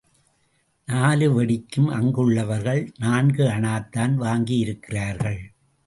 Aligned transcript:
நாலு 0.87 1.41
வெடிக்கும் 1.41 1.89
அங்குள்ளவர்கள் 1.91 2.91
நான்கு 2.99 3.43
அணாத்தான் 3.43 4.15
வாங்கியிருக்கிறார்கள். 4.19 5.41